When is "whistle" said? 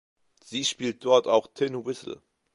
1.85-2.23